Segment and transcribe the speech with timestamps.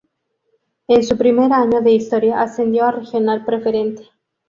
[0.87, 4.09] En su primer año de historia ascendió a Regional Preferente.